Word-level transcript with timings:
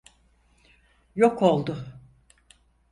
Yok 1.15 1.41
oldu. 1.41 1.85